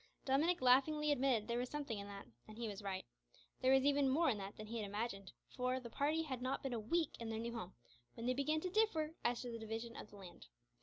[0.25, 3.05] Dominick laughingly admitted that there was something in that and he was right.
[3.61, 6.63] There was even more in that than he had imagined, for the party had not
[6.63, 7.75] been a week in their new home
[8.15, 10.47] when they began to differ as to the division of the island.